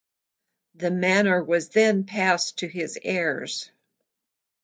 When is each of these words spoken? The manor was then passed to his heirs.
The 0.73 0.89
manor 0.89 1.43
was 1.43 1.69
then 1.69 2.05
passed 2.05 2.57
to 2.57 2.67
his 2.67 2.97
heirs. 3.03 3.69